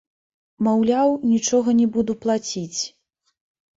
[0.67, 2.81] Маўляў, нічога не буду плаціць.